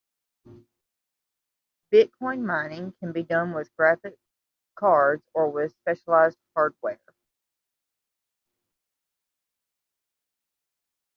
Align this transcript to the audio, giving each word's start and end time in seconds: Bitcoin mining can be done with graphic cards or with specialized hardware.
Bitcoin 1.93 2.41
mining 2.43 2.91
can 2.93 3.11
be 3.11 3.21
done 3.21 3.53
with 3.53 3.69
graphic 3.77 4.15
cards 4.75 5.21
or 5.35 5.51
with 5.51 5.75
specialized 5.75 6.39
hardware. 6.55 6.97